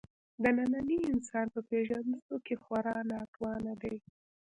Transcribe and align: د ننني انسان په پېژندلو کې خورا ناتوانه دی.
د 0.41 0.43
ننني 0.57 0.99
انسان 1.11 1.45
په 1.55 1.59
پېژندلو 1.69 2.37
کې 2.45 2.55
خورا 2.63 2.95
ناتوانه 3.11 3.73
دی. 3.81 3.95